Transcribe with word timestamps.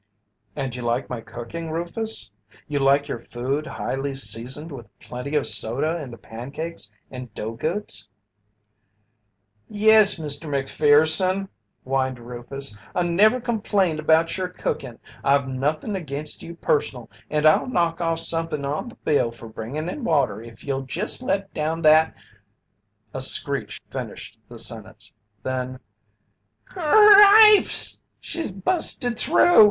"And 0.55 0.75
you 0.75 0.81
like 0.81 1.11
my 1.11 1.21
cooking, 1.21 1.69
Rufus? 1.69 2.31
You 2.67 2.79
like 2.79 3.07
your 3.07 3.19
food 3.19 3.67
highly 3.67 4.15
seasoned 4.15 4.71
with 4.71 4.87
plenty 4.99 5.35
of 5.35 5.45
soda 5.45 6.01
in 6.01 6.09
the 6.09 6.17
pancakes 6.17 6.91
and 7.11 7.31
dough 7.35 7.51
goods?" 7.53 8.09
"Yes, 9.69 10.15
Mr. 10.17 10.49
Macpherson," 10.49 11.49
whined 11.83 12.17
Rufus. 12.17 12.75
"I 12.95 13.03
never 13.03 13.39
complained 13.39 13.99
about 13.99 14.37
your 14.39 14.47
cookin', 14.47 14.97
I've 15.23 15.47
nothin' 15.47 15.95
against 15.95 16.41
you 16.41 16.55
personal, 16.55 17.07
and 17.29 17.45
I'll 17.45 17.67
knock 17.67 18.01
off 18.01 18.21
somethin' 18.21 18.65
on 18.65 18.89
the 18.89 18.95
bill 18.95 19.29
for 19.29 19.49
bringin' 19.49 19.87
in 19.87 20.03
water 20.03 20.41
if 20.41 20.63
you'll 20.63 20.81
jest 20.81 21.21
let 21.21 21.53
down 21.53 21.83
that" 21.83 22.15
A 23.13 23.21
screech 23.21 23.79
finished 23.91 24.39
the 24.49 24.57
sentence. 24.57 25.11
Then: 25.43 25.79
"C 26.73 26.79
r 26.79 27.01
rr 27.03 27.19
ripes! 27.19 27.99
She's 28.19 28.51
busted 28.51 29.19
through! 29.19 29.59